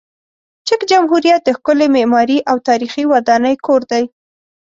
[0.67, 4.03] چک جمهوریت د ښکلې معماري او تاریخي ودانۍ کور دی.